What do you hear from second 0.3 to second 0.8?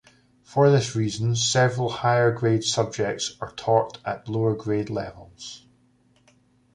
For